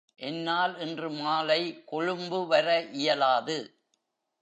என்னால் 0.19 0.79
இன்று 0.79 1.09
மாலை 1.11 1.83
கொழும்புவர 1.85 2.67
இயலாது. 2.91 3.57